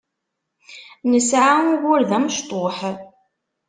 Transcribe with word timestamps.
Nesεa 1.11 1.53
ugur 1.73 2.01
d 2.09 2.11
amecṭuḥ. 2.17 2.77